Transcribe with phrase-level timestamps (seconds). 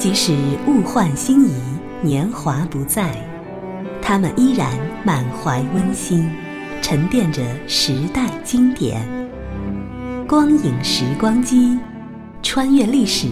[0.00, 0.34] 即使
[0.66, 1.52] 物换星移，
[2.00, 3.14] 年华不再，
[4.00, 4.72] 他们依然
[5.04, 6.26] 满怀温馨，
[6.80, 9.06] 沉淀着时代经典。
[10.26, 11.78] 光影时光机，
[12.42, 13.28] 穿越历史，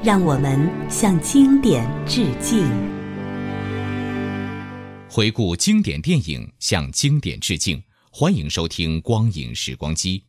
[0.00, 2.64] 让我们向经典致敬。
[5.10, 7.82] 回顾经典电影，向经典致敬。
[8.12, 10.22] 欢迎收听《光影时光机》。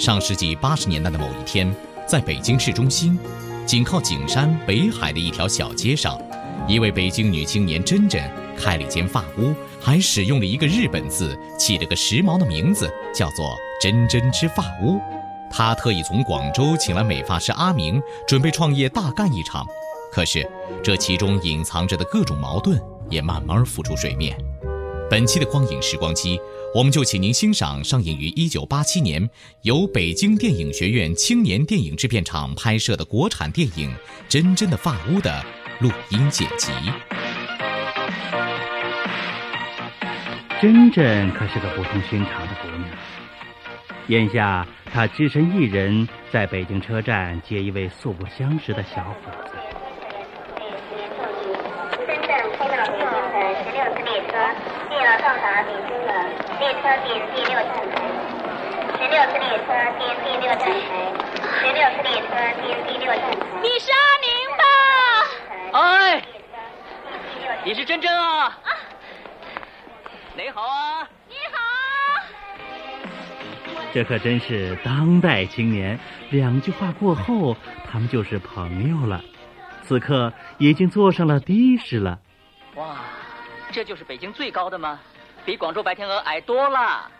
[0.00, 1.72] 上世纪八十年代的某一天，
[2.08, 3.16] 在北京市中心，
[3.66, 6.20] 紧靠景山北海的一条小街上，
[6.68, 8.22] 一位北京女青年珍珍
[8.56, 15.00] 开了一间发屋，还使用了一个日本字，起了个时髦的名字，叫做“珍珍之发屋”。
[15.50, 19.66] 她特意从广州请来美发师阿明，准备创业大干一场。
[20.12, 20.48] 可是，
[20.82, 24.36] 这其中隐藏着的各种矛盾也慢慢浮出水面。
[25.10, 26.38] 本期的光影时光机，
[26.74, 29.30] 我们就请您欣赏上映于1987年
[29.62, 33.90] 由北京电影学院青年电影制片厂拍摄的国产电影
[34.28, 35.40] 《真真的发屋》的
[35.78, 36.72] 录音剪辑。
[40.60, 42.90] 真真可是个不同寻常的姑娘。
[44.08, 49.52] 眼下，她只身一人在北京车站接一位素不相识的小伙子。
[53.62, 54.32] 十六次列车，
[54.88, 56.10] 进了到达北京的
[56.58, 57.94] 列车点第六站台。
[58.96, 59.66] 十六次列车
[59.98, 60.66] 点第六站台，
[61.60, 63.32] 十六次列车点第六站台。
[63.62, 64.62] 你是阿宁吧？
[65.72, 66.22] 哎，
[67.64, 68.58] 你是真真啊？
[70.36, 71.08] 你好啊！
[71.28, 71.58] 你好。
[73.92, 75.98] 这可真是当代青年。
[76.30, 77.56] 两句话过后，
[77.90, 79.22] 他们就是朋友了。
[79.82, 82.18] 此刻已经坐上了的士了。
[82.74, 82.96] 哇，
[83.74, 85.00] 这就是北京最高的吗？
[85.44, 87.10] 比广州白天鹅矮多了。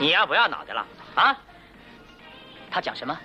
[0.00, 0.84] 你呀，不要脑袋了
[1.14, 1.38] 啊！
[2.68, 3.16] 他讲什么？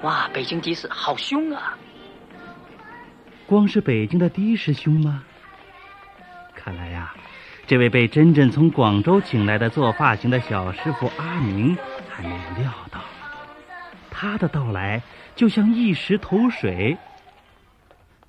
[0.00, 1.76] 哇，北京的士好凶啊！
[3.46, 5.22] 光是北京的的士凶吗？
[6.56, 7.14] 看来呀，
[7.66, 11.76] 这位被真正从广州请来的做发型的小师傅阿明
[12.08, 12.98] 还没有料到，
[14.12, 15.02] 他的到来
[15.34, 16.98] 就像一石投水。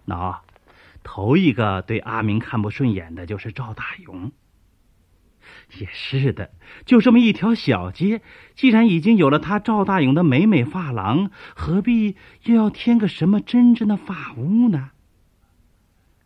[0.08, 0.38] 喏，
[1.04, 4.32] 头一个对阿明看不顺眼的就是赵大勇。
[5.78, 6.52] 也是的，
[6.86, 8.22] 就这么一条小街，
[8.56, 14.92] 既然已经有了他赵大勇的美美发廊，何必又要添个什么真正的发屋呢？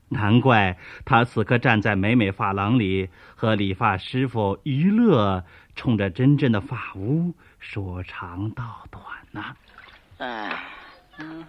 [0.09, 5.44] 难怪他此刻站在美美发廊里，和理发师傅于乐
[5.75, 9.44] 冲着真正的发屋说长道短呢、
[10.19, 10.63] 哎，
[11.18, 11.45] 嗯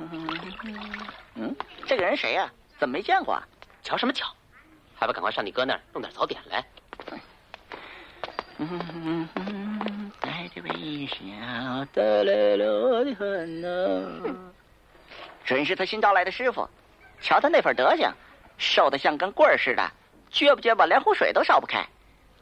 [1.35, 3.43] 嗯，这个人谁呀、怎么没见过啊？
[3.83, 4.27] 瞧什么瞧？
[4.97, 6.65] 还不赶快上你哥那儿弄点早点来！
[10.21, 11.15] 带着微笑
[11.93, 14.21] 的来了的很呢。
[15.45, 16.69] 准是他新招来的师傅，
[17.21, 18.13] 瞧他那份德行，
[18.59, 19.89] 瘦的像根棍儿似的，
[20.33, 21.87] 撅不撅吧，连壶水都烧不开。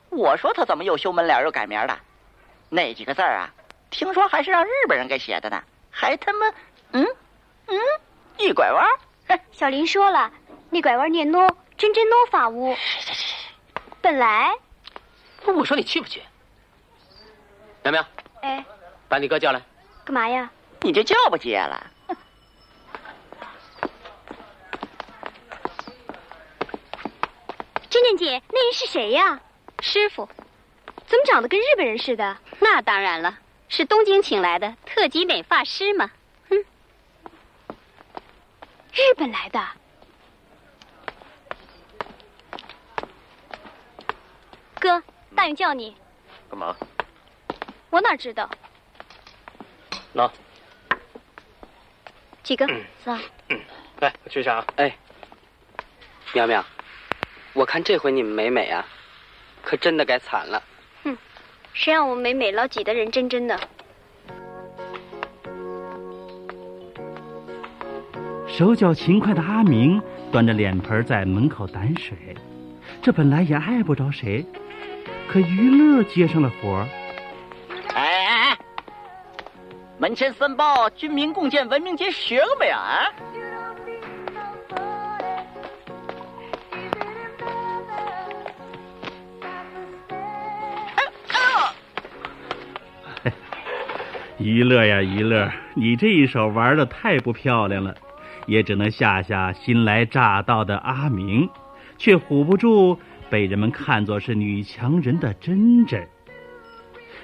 [0.09, 1.99] 我说他怎么又修门脸又改名的？
[2.69, 3.55] 那几个字儿啊，
[3.91, 6.53] 听说还是让日本人给写的呢，还他妈，
[6.93, 7.07] 嗯
[7.67, 7.79] 嗯，
[8.39, 8.87] 一拐弯。
[9.53, 10.31] 小林说了，
[10.71, 12.77] 那拐弯念诺，真真诺法屋。
[14.01, 14.55] 本来，
[15.45, 16.23] 我说你去不去？
[17.83, 18.05] 苗苗，
[18.43, 18.65] 哎，
[19.09, 19.63] 把你哥叫来。
[20.05, 20.51] 干嘛呀？
[20.83, 21.87] 你就叫不接了。
[27.89, 29.41] 珍珍姐，那人是谁呀？
[29.81, 30.29] 师傅，
[31.07, 32.37] 怎么长得跟日本人似的？
[32.59, 33.39] 那当然了，
[33.69, 36.11] 是东京请来的特级美发师嘛。
[36.49, 36.57] 哼，
[38.93, 39.67] 日本来的。
[44.79, 45.03] 哥，
[45.35, 45.97] 大勇叫你。
[46.51, 46.77] 干嘛？
[47.91, 48.51] 我哪知道？
[50.15, 50.31] 喏，
[52.43, 52.67] 几个？
[53.05, 53.19] 仨。
[54.01, 54.67] 来，我去一下啊。
[54.77, 54.97] 哎，
[56.33, 56.65] 苗苗，
[57.55, 58.87] 我看这回你们美美啊，
[59.63, 60.63] 可真的该惨了。
[61.77, 63.59] 哼，谁让我们美美老挤的人真真的？
[68.49, 70.01] 手脚勤快的阿明
[70.33, 72.17] 端着脸盆在门口担水，
[73.03, 74.45] 这本来也碍不着谁，
[75.29, 76.89] 可于乐接上了活儿。
[77.95, 78.59] 哎哎哎，
[79.99, 83.13] 门前三宝，军民共建文明节学个呗啊！
[94.47, 95.51] 娱乐呀，娱乐！
[95.75, 97.97] 你这一手玩的太不漂亮了，
[98.47, 101.51] 也只能吓吓新来乍到的阿明，
[101.99, 102.97] 却唬不住
[103.29, 106.09] 被人们看作是女强人的珍珍。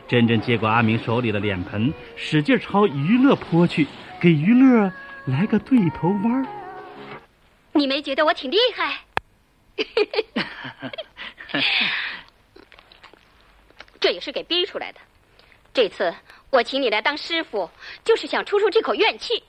[0.08, 3.86] 珍珍接过阿明手里的脸盆，使劲朝娱乐泼去，
[4.20, 4.92] 给娱乐
[5.26, 6.44] 来个对头弯。
[7.74, 8.98] 你没觉得我挺厉害？
[14.00, 14.98] 这也是给逼出来的。
[15.72, 16.12] 这次。
[16.52, 17.70] 我请你来当师傅，
[18.04, 19.42] 就是想出出这口怨气。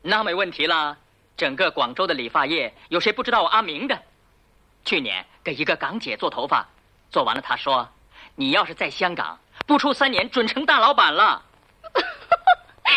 [0.00, 0.96] 那没问题啦。
[1.36, 4.02] 整个广州的理发业，有谁不知道我阿明的？
[4.82, 6.66] 去年给一个港姐做头发，
[7.10, 7.86] 做完了，她说
[8.34, 11.44] ：“你要是在香港，不出三年准成大老板了。”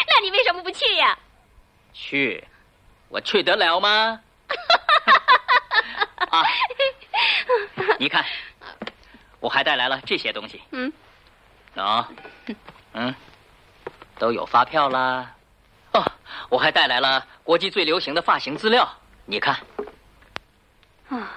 [0.07, 1.19] 那你为什么不去呀？
[1.91, 2.41] 去，
[3.09, 4.21] 我去得了吗？
[6.31, 6.43] 啊，
[7.99, 8.25] 你看，
[9.41, 10.61] 我还带来了这些东西。
[10.71, 10.93] 嗯，
[11.75, 12.09] 啊，
[12.93, 13.13] 嗯。
[14.19, 15.33] 都有发票啦，
[15.93, 16.05] 哦，
[16.49, 18.87] 我还带来了国际最流行的发型资料，
[19.25, 19.55] 你看。
[21.07, 21.31] 啊，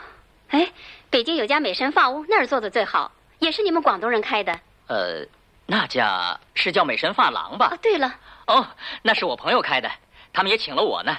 [0.50, 0.70] 哎，
[1.08, 4.52] 北京有家美神发屋，那儿做的最好，也是你们广东人开的。
[4.88, 5.25] 呃，
[5.64, 7.75] 那家是叫美神发廊吧？
[7.81, 8.12] 对了，
[8.49, 8.67] 哦，
[9.00, 9.90] 那是我朋友开的，
[10.32, 11.17] 他们也请了我呢，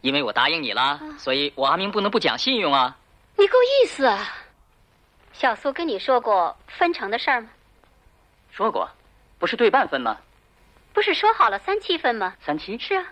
[0.00, 2.96] 因为我答应你了，所以我阿明不能不讲信用啊。
[3.36, 4.28] 你够意思啊！
[5.32, 7.48] 小苏跟你说过分成的事儿吗？
[8.50, 8.88] 说过，
[9.38, 10.16] 不是对半分吗？
[10.92, 12.34] 不是说好了三七分吗？
[12.44, 13.04] 三七是啊，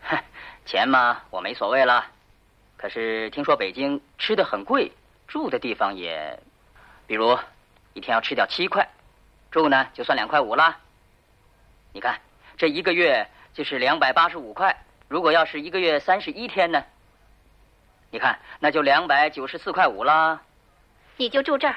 [0.00, 0.24] 嗨，
[0.64, 2.06] 钱嘛我没所谓了，
[2.76, 4.92] 可是听说北京吃的很贵，
[5.26, 6.38] 住的地方也，
[7.06, 7.36] 比如
[7.94, 8.88] 一天要吃掉七块，
[9.50, 10.78] 住呢就算两块五啦。
[11.92, 12.20] 你看
[12.56, 16.84] 这一个月就是两百八十五块，如果要是一个月三十一天呢，
[18.10, 20.40] 你看那就两百九十四块五啦。
[21.16, 21.74] 你就住这儿，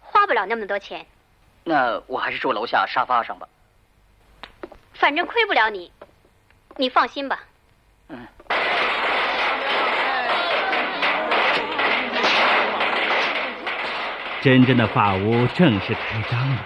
[0.00, 1.06] 花不了那么多钱。
[1.62, 3.46] 那我还是住楼下沙发上吧。
[5.02, 5.90] 反正亏不了你，
[6.76, 7.40] 你放心吧。
[8.08, 8.24] 嗯。
[14.40, 16.64] 真正的发屋正式开张了，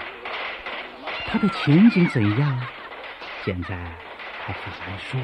[1.27, 2.61] 它的前景怎样？
[3.43, 3.75] 现在
[4.45, 5.19] 还很难说。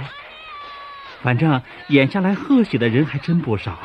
[1.22, 3.78] 反正眼下来贺喜的人还真不少。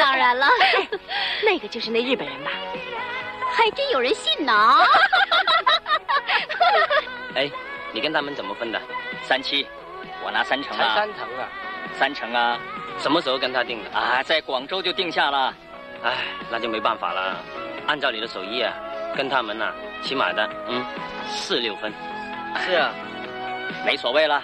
[1.70, 2.50] 就是那日本人吧，
[3.54, 4.52] 还真有人信呢。
[7.36, 7.48] 哎，
[7.92, 8.80] 你跟他们怎么分的？
[9.22, 9.66] 三七，
[10.24, 10.94] 我拿三成啊。
[10.94, 11.48] 三成啊？
[11.98, 12.58] 三成啊？
[12.98, 13.90] 什么时候跟他定的？
[13.98, 15.54] 啊，在广州就定下了。
[16.02, 16.16] 哎，
[16.50, 17.36] 那就没办法了。
[17.86, 18.72] 按照你的手艺啊，
[19.16, 20.84] 跟他们呐，起码的，嗯，
[21.28, 21.92] 四六分。
[22.64, 22.90] 是啊，
[23.86, 24.42] 没所谓了。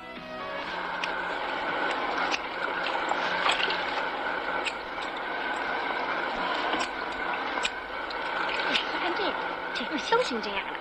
[10.06, 10.78] 肖成这样了，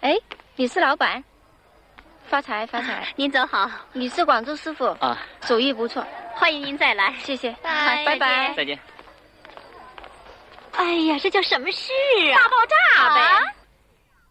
[0.00, 0.18] 哎，
[0.56, 1.22] 你是老板，
[2.26, 3.06] 发财发财！
[3.14, 8.76] 您走好，你是广州师傅啊，手艺不错，欢迎您再来，谢谢，拜拜拜，再见。
[10.72, 11.92] 哎呀，这叫什么事
[12.32, 12.42] 啊？
[12.42, 13.54] 大爆炸呗！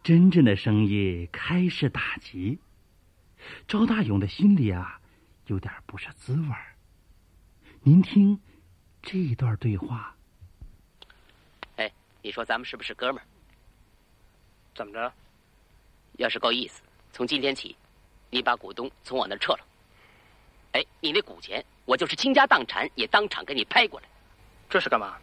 [0.04, 2.60] 真正的生意开始打击，
[3.70, 5.00] 赵大勇的心里啊，
[5.46, 6.73] 有点不是滋味儿。
[7.86, 8.40] 您听，
[9.02, 10.16] 这段对话。
[11.76, 13.26] 哎，你说咱们是不是哥们儿？
[14.74, 15.12] 怎么着？
[16.14, 17.76] 要是够意思，从今天起，
[18.30, 19.60] 你把股东从我那儿撤了。
[20.72, 24.08] 哎，你那股钱，我就是倾家荡产也当场给你拍过来。
[24.70, 25.18] 这是干嘛？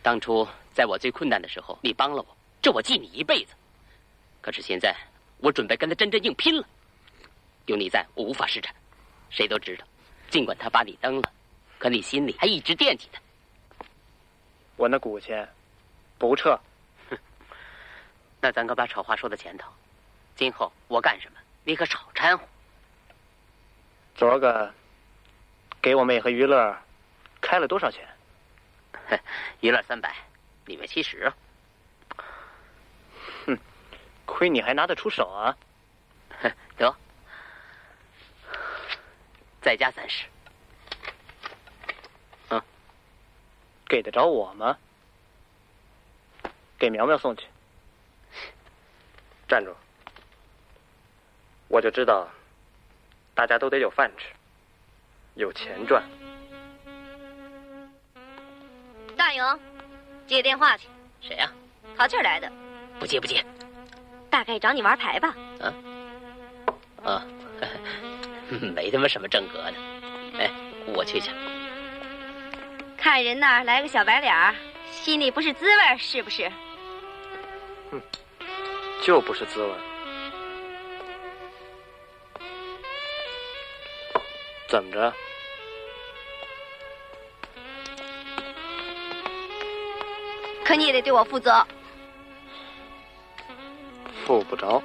[0.00, 3.54] 当初在我最困难的时候，你帮了我，这我记你一辈子。
[4.40, 4.96] 可是现在，
[5.38, 6.64] 我准备跟他真正硬拼了。
[7.66, 8.72] 有你在，我无法施展。
[9.30, 9.84] 谁都知道，
[10.30, 11.32] 尽管他把你蹬了。
[11.84, 13.20] 可你心里还一直惦记他。
[14.76, 15.46] 我那股钱
[16.16, 16.58] 不撤，
[17.10, 17.18] 哼，
[18.40, 19.70] 那咱可把丑话说在前头。
[20.34, 22.42] 今后我干什么，你可少掺和。
[24.14, 24.72] 昨个
[25.82, 26.74] 给我妹和于乐
[27.42, 28.08] 开了多少钱？
[29.60, 30.16] 娱乐三百，
[30.64, 31.30] 你们七十。
[33.44, 33.58] 哼
[34.24, 35.54] 亏你还拿得出手啊！
[36.78, 36.96] 得，
[39.60, 40.24] 再加三十。
[43.94, 44.76] 给得着我吗？
[46.76, 47.46] 给苗苗送去。
[49.46, 49.72] 站住！
[51.68, 52.28] 我就知道，
[53.36, 54.26] 大家都得有饭吃，
[55.36, 56.02] 有钱赚。
[59.16, 59.60] 大勇，
[60.26, 60.88] 接电话去。
[61.20, 61.52] 谁呀？
[61.96, 62.50] 淘气来的。
[62.98, 63.46] 不接不接。
[64.28, 65.36] 大概找你玩牌吧。
[65.60, 65.72] 啊，
[67.04, 67.26] 啊，
[68.74, 69.74] 没他妈什么正格的。
[70.40, 70.50] 哎，
[70.96, 71.30] 我去去。
[73.04, 74.34] 看人那儿来个小白脸
[74.90, 76.50] 心里不是滋味是不是？
[77.90, 78.00] 哼，
[79.02, 79.74] 就不是滋味。
[84.70, 85.12] 怎么着？
[90.64, 91.62] 可你也得对我负责。
[94.24, 94.82] 负不着。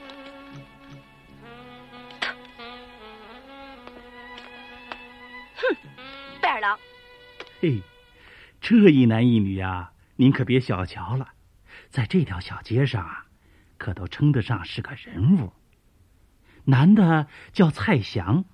[5.55, 5.77] 哼，
[6.41, 6.77] 贝尔狼。
[7.61, 7.81] 嘿，
[8.69, 11.29] 这一男一女啊，您可别小瞧了，
[11.89, 13.25] 在这条小街上啊，
[13.79, 15.53] 可都称得上是个人物。
[16.65, 18.45] 男的叫蔡祥，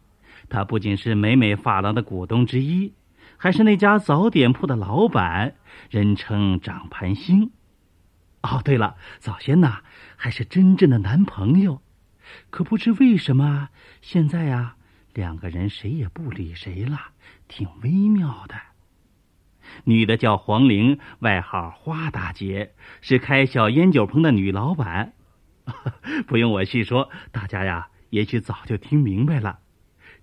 [0.48, 2.94] 他不仅是美美发廊的股东之一，
[3.36, 5.56] 还是那家早点铺的老板，
[5.90, 7.52] 人称掌盘星。
[8.42, 9.82] 哦，对了，早先呐
[10.16, 11.82] 还是真正的男朋友，
[12.50, 13.68] 可不知为什么
[14.02, 14.78] 现在呀，
[15.14, 17.02] 两个人谁也不理谁了，
[17.50, 18.56] 挺微妙的。
[19.84, 25.14] 女的叫黄玲，外号花大姐，是开小烟酒棚的女老板。
[26.28, 29.60] 不用我细说，大家呀也许早就听明白了。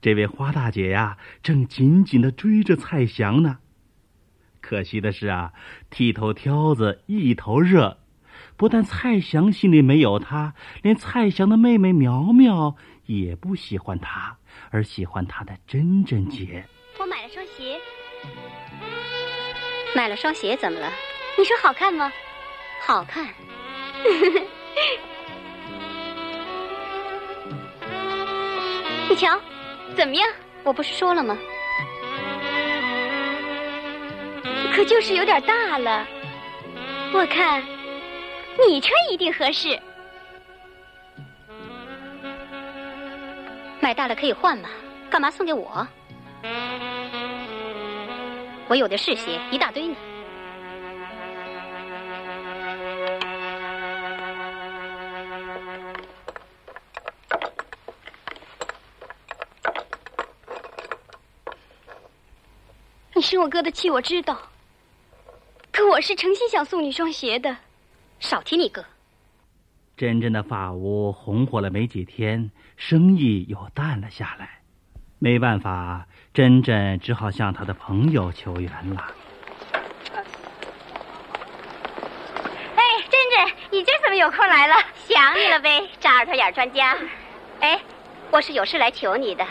[0.01, 3.59] 这位花大姐呀，正紧紧的追着蔡祥呢。
[4.61, 5.53] 可惜的是啊，
[5.91, 7.99] 剃头挑子一头热。
[8.57, 14.39] 不但蔡祥心里没有他，连蔡祥的妹妹苗苗也不喜欢他，
[14.71, 16.65] 而喜欢他的珍珍姐。
[19.95, 20.91] 买了双鞋怎么了？
[21.37, 22.13] 你说好看吗？
[22.81, 23.29] 好看。
[29.09, 29.39] 你瞧，
[29.95, 30.29] 怎么样？
[30.65, 31.37] 我不是说了吗？
[34.75, 36.07] 可就是有点大了，
[37.13, 37.63] 我看。
[38.67, 39.81] 你穿一定合适，
[43.81, 44.69] 买大了可以换嘛？
[45.11, 45.87] 干嘛送给我？
[48.73, 49.95] 我有的是鞋，一大堆呢。
[63.15, 64.41] 你生我哥的气，我知道，
[65.71, 67.55] 可我是诚心想送你双鞋的。
[68.21, 68.83] 少提你哥。
[69.99, 74.62] 真真的发屋红火了没几天，生意又淡了下来。
[75.23, 79.07] 没办法，真真只好向他的朋友求援了。
[82.75, 84.75] 哎，真真，你今儿怎么有空来了？
[85.07, 86.99] 想你了呗，扎耳朵眼专家。
[87.61, 87.81] 哎，
[88.33, 89.47] 我是有事来求你的。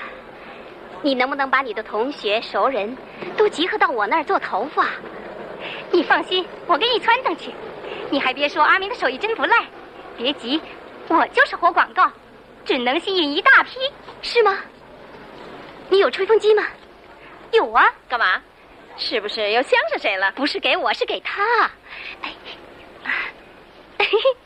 [1.01, 2.97] 你能不能把你的同学、熟人
[3.37, 4.87] 都集合到我那儿做头发？
[5.89, 7.49] 你放心，我给你撺掇去。
[8.09, 9.55] 你还别说，阿明的手艺真不赖。
[10.17, 10.61] 别急，
[11.07, 12.11] 我就是活广告，
[12.65, 13.79] 准能吸引一大批，
[14.21, 14.57] 是吗？
[15.91, 16.63] 你有吹风机吗？
[17.51, 18.41] 有啊，干嘛？
[18.95, 20.31] 是不是又相上谁了？
[20.31, 21.43] 不是给我，是给他。
[22.21, 22.33] 哎，
[23.99, 24.37] 嘿嘿。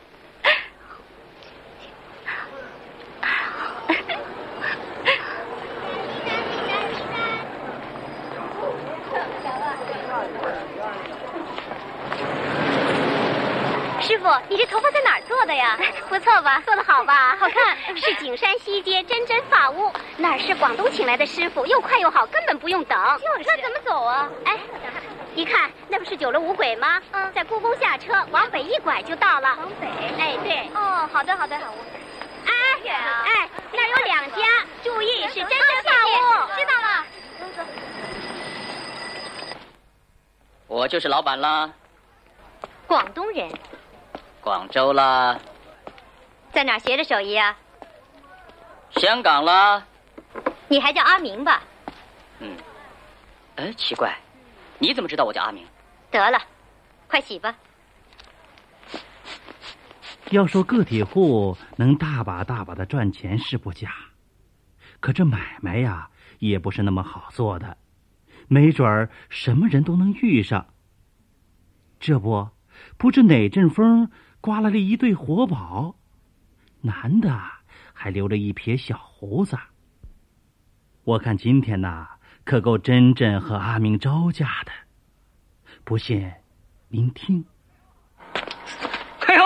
[14.02, 15.78] 师傅，你这头发在哪儿做的呀？
[16.10, 16.60] 不错吧？
[16.66, 17.36] 做的好吧？
[17.38, 17.78] 好看。
[18.06, 23.20] 是景山西街真真发屋，那儿是广东请来的师傅，又快又好，根本不用等。
[23.20, 23.50] 就是。
[23.50, 24.30] 那怎么走啊？
[24.46, 24.60] 哎，
[25.34, 27.02] 一看那不是九楼五鬼吗？
[27.14, 29.58] 嗯，在故宫下车，往北一拐就到了。
[29.58, 29.88] 往北。
[30.20, 30.70] 哎，对。
[30.76, 31.56] 哦，好的，好的。
[31.56, 31.64] 哎
[32.86, 36.48] 哎，那儿有两家，注意是真真发屋。
[36.56, 37.06] 知道了。
[37.40, 37.64] 走走。
[40.68, 41.74] 我就是老板啦。
[42.86, 43.50] 广东人。
[44.42, 45.40] 广州啦，
[46.54, 47.58] 在哪儿学的手艺啊？
[48.92, 49.86] 香港啦。
[50.68, 51.62] 你还叫阿明吧？
[52.39, 52.56] 嗯。
[53.56, 54.18] 哎，奇怪，
[54.80, 55.65] 你怎么知道我叫阿明？
[56.12, 56.39] 得了，
[57.08, 57.56] 快洗吧。
[60.32, 63.92] 要说个体户能大把大把的赚钱是不假，
[65.00, 67.77] 可这买卖呀也不是那么好做的，
[68.48, 70.65] 没准儿什么人都能遇上。
[72.00, 72.50] 这不，
[72.98, 74.12] 不知哪阵风。
[74.42, 75.96] 刮来了一对活宝，
[76.82, 77.34] 男的
[78.06, 79.58] 还留着一撇小胡子。
[81.06, 82.08] 我看今天呐，
[82.44, 84.72] 可够真正和阿明招架的。
[85.84, 86.32] 不信，
[86.88, 87.44] 您听。
[89.26, 89.44] 哎呦，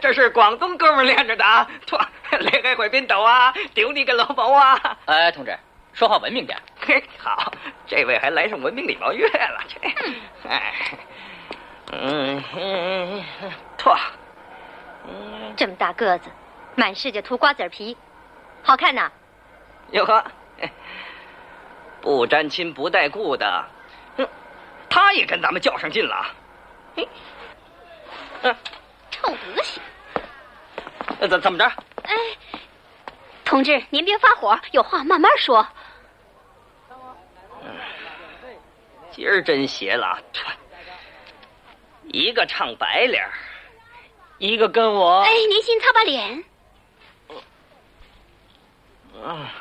[0.00, 1.68] 这是广东哥们练着的啊！
[1.86, 2.02] 嚯，
[2.40, 3.52] 你还会冰斗啊？
[3.74, 4.96] 丢你个老毛啊！
[5.04, 5.54] 哎，同志，
[5.92, 6.58] 说话文明点。
[6.80, 7.52] 嘿，好，
[7.86, 9.62] 这位还来上文明礼貌乐了。
[9.68, 10.72] 这，哎，
[11.92, 13.22] 嗯嗯，
[13.76, 13.94] 嚯，
[15.54, 16.30] 这么大个子，
[16.76, 17.96] 满世界涂瓜子皮，
[18.62, 19.10] 好看呐！
[19.92, 20.24] 哟呵，
[22.00, 23.64] 不沾亲不带故的，
[24.16, 24.28] 嗯，
[24.88, 26.26] 他也跟咱们较上劲了。
[26.96, 27.08] 嘿，
[28.42, 28.56] 嗯。
[29.10, 29.82] 臭德行！
[31.28, 31.64] 怎怎么着？
[32.04, 32.14] 哎，
[33.44, 35.66] 同志，您别发火，有话慢慢说。
[39.10, 40.18] 今儿真邪了，
[42.04, 43.28] 一个唱白脸，
[44.38, 45.20] 一个跟我……
[45.20, 46.42] 哎，您先擦把脸。
[49.24, 49.52] 啊，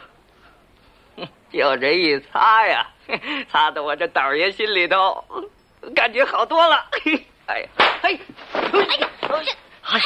[1.51, 2.87] 就这一擦呀，
[3.51, 5.23] 擦的我这胆爷心里头
[5.95, 6.85] 感觉好多了。
[7.47, 7.67] 哎呀，
[8.03, 8.19] 哎，
[8.53, 9.09] 哎呀！
[9.81, 9.99] 哎，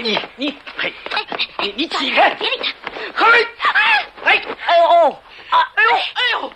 [0.00, 0.56] 你你，
[1.58, 2.32] 你你起开！
[2.36, 2.72] 别理
[3.16, 3.24] 他！
[3.24, 5.10] 嘿，哎哎哎呦
[5.50, 6.52] 啊哎呦哎呦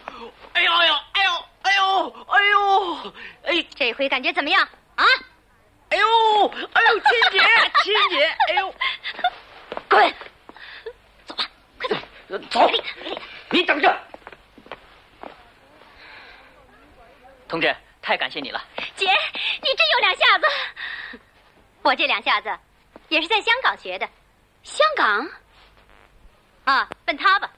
[0.53, 3.13] 哎呦哎呦哎呦哎呦哎呦
[3.43, 3.67] 哎！
[3.75, 4.63] 这回感觉怎么样
[4.95, 5.05] 啊？
[5.91, 6.07] 哎呦
[6.73, 7.41] 哎呦，亲姐
[7.83, 8.75] 亲姐，哎呦，
[9.89, 10.15] 滚！
[11.27, 11.45] 走吧，
[11.81, 12.39] 快走！
[12.51, 12.71] 走！
[13.51, 14.01] 你等着，
[17.49, 18.63] 同志，太感谢你了。
[18.95, 20.47] 姐，你真有两下子。
[21.83, 22.51] 我这两下子
[23.09, 24.09] 也是在香港学的，
[24.65, 25.31] 香港
[26.65, 27.49] 啊，问他吧。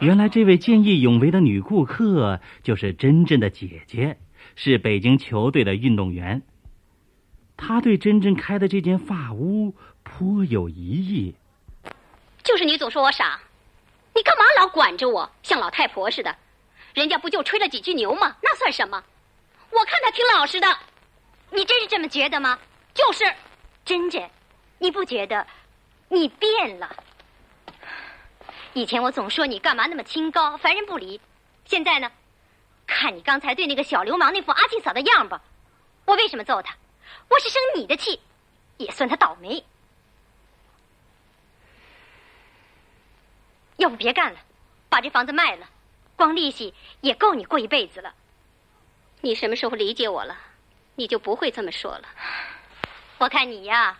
[0.00, 4.18] 原来这位见义勇为的女顾客就是珍珍的姐姐，
[4.56, 6.42] 是北京球队的运动员。
[7.56, 11.34] 她对珍珍开的这间发屋颇有疑义。
[12.42, 13.40] 就是你总说我傻，
[14.14, 16.36] 你干嘛老管着我，像老太婆似的？
[16.92, 18.36] 人家不就吹了几句牛吗？
[18.42, 19.02] 那算什么？
[19.70, 20.66] 我看他挺老实的。
[21.54, 22.58] 你真是这么觉得吗？
[22.92, 23.32] 就是，
[23.84, 24.28] 珍珍，
[24.78, 25.46] 你不觉得
[26.08, 26.96] 你变了？
[28.72, 31.20] 以前我总说你干嘛那么清高，烦人不理。
[31.64, 32.10] 现在呢，
[32.88, 35.40] 看你刚才对那个小流氓那副阿庆嫂的样吧，
[36.04, 36.76] 我为什么揍他？
[37.28, 38.18] 我是生你的气，
[38.76, 39.64] 也算他倒霉。
[43.76, 44.40] 要不别干了，
[44.88, 45.68] 把这房子卖了，
[46.16, 48.12] 光利息也够你过一辈子了。
[49.20, 50.36] 你什么时候理解我了？
[50.94, 52.08] 你就不会这么说了。
[53.18, 53.98] 我看你呀，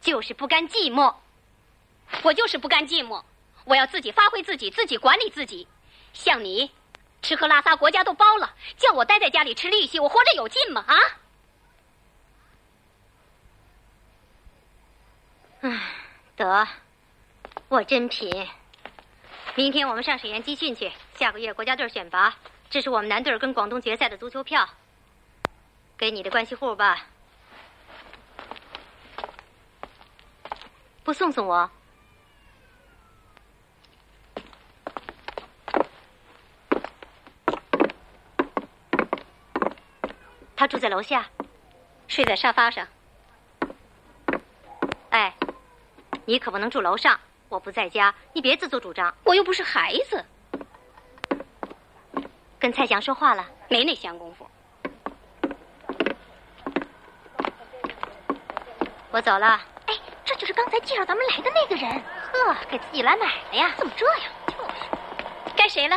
[0.00, 1.14] 就是不甘寂寞。
[2.22, 3.22] 我就是不甘寂寞，
[3.64, 5.66] 我要自己发挥自己，自己管理自己。
[6.12, 6.70] 像你，
[7.22, 10.84] 吃喝拉撒国家都包了，叫我待在家里吃利息，我活着有劲吗？
[10.86, 10.96] 啊？
[15.62, 15.80] 唉，
[16.36, 16.68] 得，
[17.68, 18.46] 我真贫。
[19.54, 22.36] 明天我们上沈阳集训去，下个月国家队选拔，
[22.68, 24.68] 这是我们男队跟广东决赛的足球票。
[26.02, 27.06] 给你的关系户吧，
[31.04, 31.70] 不送送我？
[40.56, 41.24] 他住在楼下，
[42.08, 42.88] 睡在沙发上。
[45.10, 45.32] 哎，
[46.24, 49.14] 你可不能住楼上，我不在家，你别自作主张。
[49.22, 50.24] 我又不是孩子。
[52.58, 54.44] 跟蔡翔说话了，没那闲工夫。
[59.12, 59.60] 我走了。
[59.86, 59.94] 哎，
[60.24, 61.92] 这就是刚才介绍咱们来的那个人。
[62.32, 63.70] 呵，给自己来买了呀？
[63.76, 64.16] 怎么这样？
[64.46, 64.70] 就是。
[65.54, 65.96] 该谁了？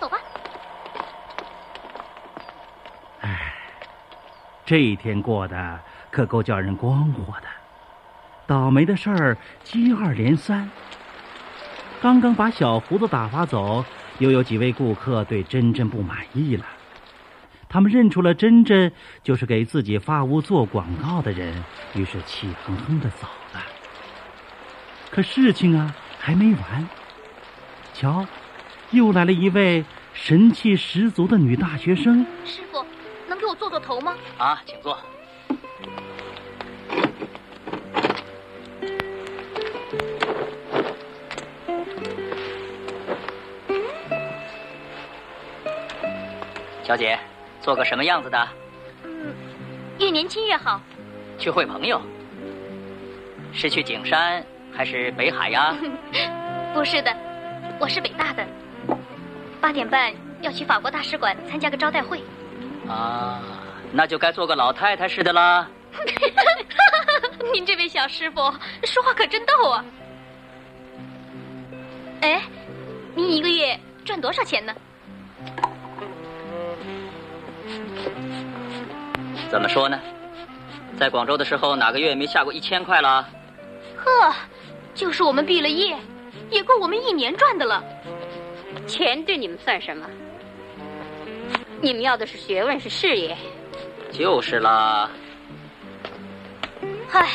[0.00, 0.18] 走吧。
[3.20, 3.54] 哎，
[4.64, 5.78] 这一天过得
[6.10, 7.48] 可够叫人光火的。
[8.46, 10.70] 倒霉的事儿接二连三。
[12.00, 13.84] 刚刚把小胡子打发走，
[14.18, 16.64] 又有几位顾客对珍珍不满意了。
[17.72, 23.62] 他们认出了珍珍就是给自己发屋做广告的人，于是气哼哼的走了。
[25.10, 26.86] 可事情啊还没完，
[27.94, 28.26] 瞧，
[28.90, 29.82] 又来了一位
[30.12, 32.26] 神气十足的女大学生。
[32.44, 32.84] 师傅，
[33.26, 34.14] 能给我做做头吗？
[34.36, 34.98] 啊，请坐。
[46.84, 47.18] 小姐。
[47.62, 48.48] 做个什么样子的？
[49.04, 49.34] 嗯，
[49.98, 50.80] 越年轻越好。
[51.38, 52.00] 去会朋友？
[53.54, 54.44] 是去景山
[54.74, 55.74] 还是北海呀？
[56.74, 57.14] 不是的，
[57.78, 58.46] 我是北大的。
[59.60, 62.20] 八点半要去法国大使馆参加个招待会。
[62.88, 63.40] 啊，
[63.92, 65.68] 那就该做个老太太似的啦。
[67.52, 68.40] 您这位小师傅
[68.84, 69.84] 说话可真逗啊！
[72.22, 72.42] 哎，
[73.14, 74.74] 您一个月赚多少钱呢？
[79.50, 79.98] 怎么说呢？
[80.98, 83.28] 在广州的时候，哪个月没下过一千块了？
[83.96, 84.34] 呵，
[84.94, 85.96] 就是我们毕了业，
[86.50, 87.82] 也够我们一年赚的了。
[88.86, 90.06] 钱对你们算什么？
[91.80, 93.36] 你们要的是学问，是事业。
[94.10, 95.10] 就是啦。
[97.10, 97.28] 唉，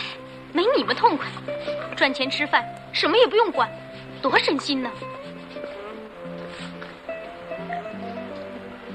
[0.54, 1.28] 没你们痛快，
[1.96, 3.70] 赚钱吃饭，什么也不用管，
[4.22, 4.89] 多省心呢。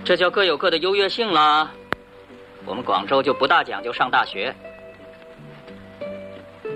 [0.05, 1.71] 这叫各有各的优越性啦。
[2.65, 4.55] 我们广州就不大讲究上大学，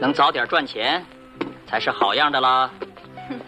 [0.01, 1.05] 能早点赚钱，
[1.67, 2.71] 才是好样的啦。
[3.29, 3.41] 哼，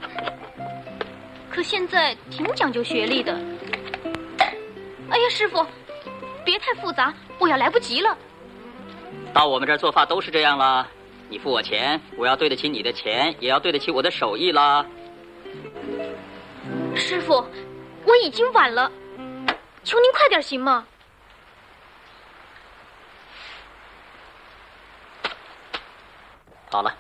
[1.51, 3.33] 可现在挺讲究学历的。
[5.11, 5.65] 哎呀，师傅，
[6.45, 8.17] 别太复杂，我要来不及了。
[9.33, 10.87] 到我们这儿做法都是这样啦，
[11.29, 14.85] 你付我钱，我要对得起你的钱，也要对得起我的手艺啦。
[16.95, 17.45] 师傅，
[18.05, 18.91] 我已经晚了，
[19.89, 20.85] 求您快点行吗？
[26.71, 26.95] 好了，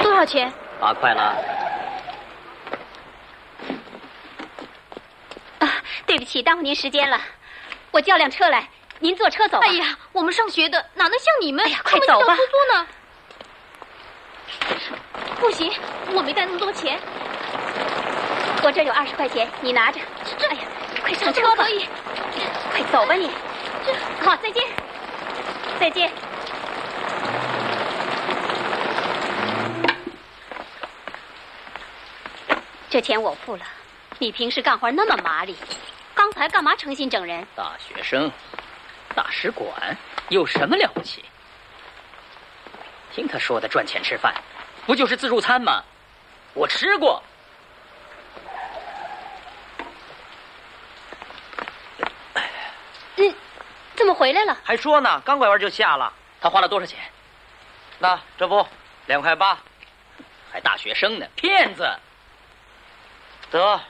[0.00, 0.52] 多少钱？
[0.78, 1.20] 八块了。
[5.58, 5.66] 啊，
[6.06, 7.20] 对不起，耽误您时间了。
[7.90, 8.68] 我叫辆车来，
[9.00, 9.58] 您坐车走。
[9.58, 11.64] 哎呀，我们上学的哪能像你们？
[11.64, 12.36] 哎呀，快走吧。
[12.36, 12.86] 出租呢？
[15.40, 15.72] 不行，
[16.12, 17.00] 我没带那么多钱。
[18.66, 20.00] 我这有二十块钱，你拿着。
[20.36, 20.62] 这，哎呀，
[21.00, 21.62] 快上车吧。
[21.62, 21.86] 可以。
[22.72, 23.30] 快走吧你。
[23.84, 23.94] 这，
[24.26, 24.64] 好，再见。
[25.78, 26.10] 再见。
[32.90, 33.62] 这钱我付了。
[34.18, 35.54] 你平时干活那么麻利，
[36.12, 37.46] 刚才干嘛诚心整人？
[37.54, 38.28] 大学生，
[39.14, 39.96] 大使馆
[40.28, 41.24] 有什么了不起？
[43.14, 44.34] 听他说的赚钱吃饭，
[44.86, 45.84] 不就是自助餐吗？
[46.52, 47.22] 我吃过。
[53.18, 53.34] 嗯，
[53.96, 54.56] 怎么回来了？
[54.62, 56.12] 还说呢，刚拐弯就下了。
[56.40, 56.98] 他花了多少钱？
[57.98, 58.66] 那这不
[59.06, 59.58] 两块八，
[60.52, 61.90] 还大学生呢，骗子！
[63.50, 63.80] 得。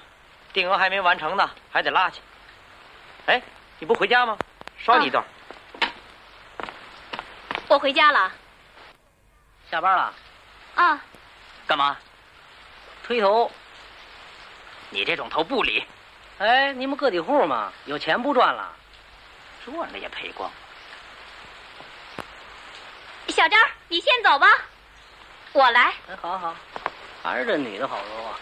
[0.52, 2.22] 定额还没完成呢，还得拉去。
[3.26, 3.42] 哎，
[3.78, 4.38] 你不回家吗？
[4.82, 5.22] 捎你一段。
[7.68, 8.32] 我回家了。
[9.70, 10.14] 下班了。
[10.76, 10.98] 啊。
[11.66, 11.94] 干嘛？
[13.02, 13.50] 推头。
[14.88, 15.84] 你这种头不理。
[16.38, 18.72] 哎，你们个体户嘛，有钱不赚了，
[19.66, 20.48] 赚了也赔光。
[23.28, 24.46] 小张，你先走吧，
[25.52, 25.92] 我来。
[26.08, 26.54] 哎，好好，
[27.22, 28.38] 还是这女的好说话。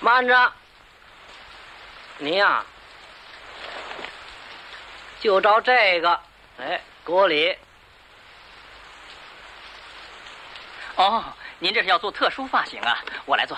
[0.00, 0.52] 慢着，
[2.16, 2.64] 你呀，
[5.20, 6.18] 就照这个，
[6.58, 7.54] 哎，给我理。
[10.98, 11.24] 哦，
[11.60, 12.98] 您这是要做特殊发型啊？
[13.24, 13.56] 我来做。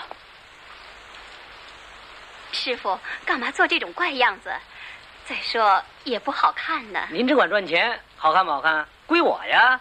[2.51, 4.53] 师傅，干嘛做这种怪样子？
[5.25, 7.07] 再说也不好看呢。
[7.09, 9.79] 您只管赚钱，好看不好看归我呀。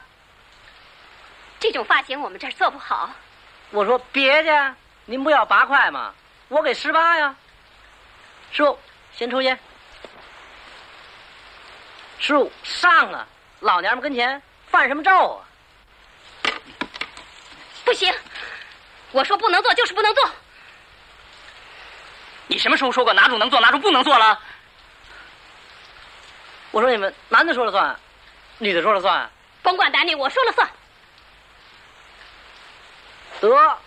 [1.59, 3.11] 这种发型我们这儿做不好。
[3.73, 6.15] 我说别的，您不要八块吗？
[6.49, 7.37] 我给十八呀，
[8.53, 8.79] 师傅，
[9.13, 9.59] 先抽烟。
[12.19, 13.27] 师傅上啊，
[13.61, 15.45] 老娘们跟前犯什么咒啊？
[17.91, 18.15] 不行，
[19.11, 20.31] 我说不能做就是不能做。
[22.47, 24.41] 你什么时候说过哪种能做哪种不能做了？
[26.71, 27.99] 我说你们男的说了算，
[28.59, 29.29] 女的说了算。
[29.61, 30.71] 甭管男女，我说了算。
[33.41, 33.79] 得。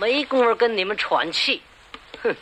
[0.00, 1.62] 没工夫跟你们喘气，
[2.24, 2.34] 哼！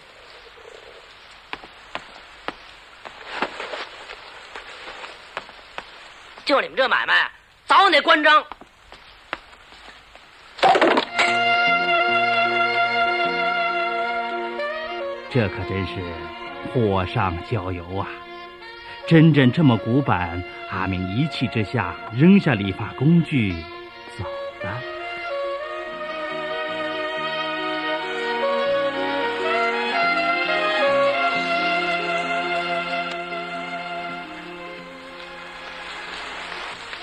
[6.46, 7.30] 就你们这买卖，
[7.66, 8.42] 早晚得关张。
[15.30, 15.94] 这可真是
[16.72, 18.08] 火上浇油啊！
[19.06, 23.52] 真真这么古板，阿明一气之下扔下理发工具，
[24.18, 24.24] 走
[24.62, 24.70] 了。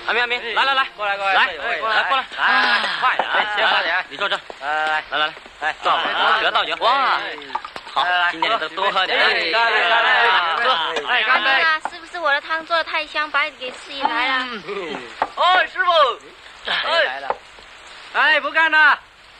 [0.06, 2.24] 阿明阿明，来来来，过来过来，来过来过来，来
[3.00, 7.18] 快点，先快点，你坐这，来来来来来来，坐好，得倒酒，哇，
[7.96, 14.46] 好，今天都多喝点，干杯干杯，喝，哎干杯，是不是我的的汤做的太香，把你给吃起来了。
[15.36, 15.90] 哎，师傅，
[16.66, 17.36] 哎来了，
[18.12, 18.98] 哎，不干了，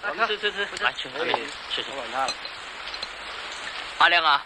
[0.09, 1.19] 我们吃吃吃，来吃吃
[1.71, 1.91] 吃吃。
[3.99, 4.43] 阿亮啊，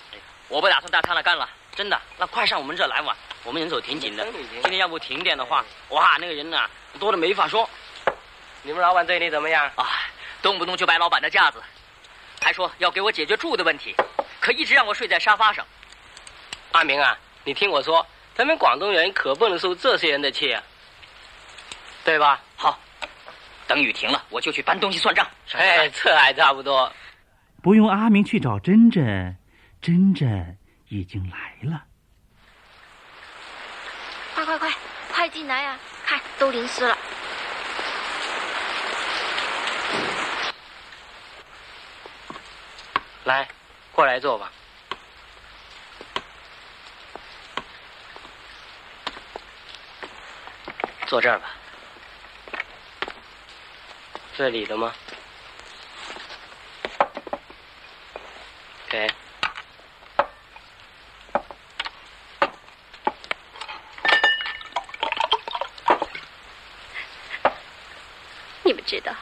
[0.48, 2.00] 我不打算带他来干了，真的。
[2.18, 4.26] 那快上我们这来玩，我们人手挺紧的。
[4.62, 6.68] 今天要不停电的话，哇，那个人呐
[6.98, 7.68] 多的没法说。
[8.62, 9.70] 你们老板对你怎么样？
[9.76, 9.86] 啊，
[10.42, 11.62] 动不动就摆老板的架子，
[12.40, 13.94] 还说要给我解决住的问题，
[14.40, 15.64] 可一直让我睡在沙发上。
[16.72, 20.62] 阿明啊，你听我说，咱们广东人可不能受这些人的气啊，
[22.04, 22.40] 对吧？
[22.56, 22.78] 好，
[23.66, 25.26] 等雨停了，我就去搬东西算账。
[25.52, 26.90] 哎，这还差不多。
[27.62, 29.36] 不用阿明去找珍珍，
[29.82, 31.84] 珍珍已经来了。
[34.34, 34.72] 快快快，
[35.12, 35.78] 快进来呀！
[36.06, 36.96] 看，都淋湿了。
[43.30, 43.46] 来，
[43.92, 44.50] 过来坐吧。
[51.06, 51.52] 坐这儿吧。
[54.36, 54.92] 这里的吗？
[58.88, 59.08] 给。
[68.64, 69.14] 你们知道，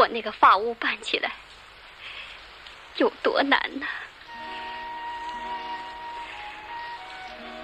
[0.00, 1.30] 我那个发屋办起来
[2.96, 3.86] 有多难呢？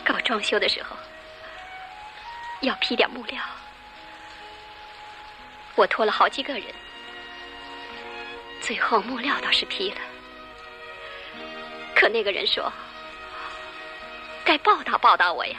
[0.04, 0.94] 搞装修的时候
[2.60, 3.42] 要批点木料，
[5.76, 6.64] 我托了好几个人，
[8.60, 10.00] 最后木料倒是批了，
[11.94, 12.70] 可那个人说
[14.44, 15.58] 该报答报答我呀，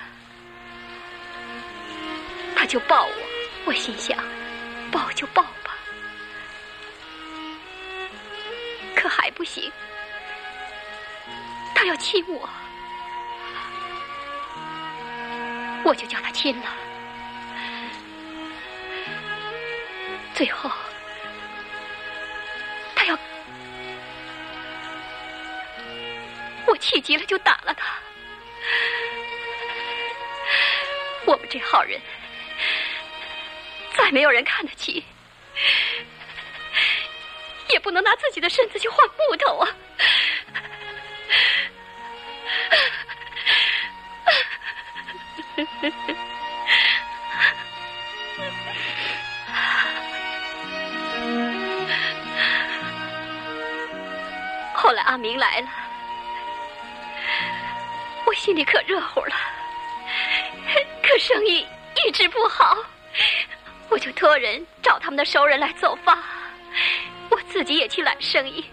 [2.56, 3.14] 他就报我。
[3.66, 4.16] 我心想，
[4.92, 5.44] 抱就抱，
[9.48, 9.72] 行，
[11.74, 12.50] 他要亲我，
[15.86, 16.66] 我就叫他亲了。
[20.34, 20.70] 最后，
[22.94, 23.18] 他要
[26.68, 27.96] 我气急了，就打了他。
[31.26, 32.00] 我们这号人。
[33.96, 35.04] 再没有人看得起，
[37.88, 39.70] 不能拿自己的身子去换木头啊！
[54.74, 55.70] 后来阿明来了，
[58.26, 59.34] 我心里可热乎了，
[61.02, 61.66] 可生意
[62.06, 62.78] 一直不好。
[63.88, 66.20] 我就托人找他们的熟人来走发，我
[67.58, 68.64] 自己也去揽生意，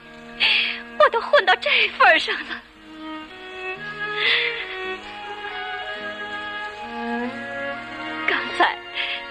[0.99, 2.62] 我都混到这份上了。
[8.29, 8.79] 刚才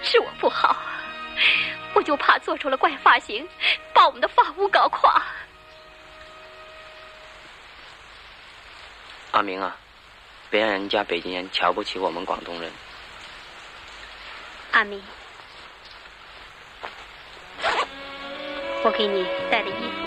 [0.01, 0.75] 是我不好，
[1.93, 3.47] 我就怕做出了怪发型，
[3.93, 5.21] 把我们的发屋搞垮。
[9.33, 9.77] 阿明啊，
[10.49, 12.71] 别让人家北京人瞧不起我们广东人。
[14.71, 14.99] 阿明。
[18.85, 19.97] 我给你带的衣服，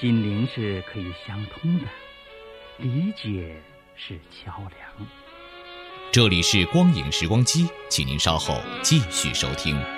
[0.00, 1.86] 心灵是可以相通的，
[2.76, 3.60] 理解
[3.96, 5.08] 是桥梁。
[6.12, 9.97] 这里是光影时光机，请您稍后继续收听。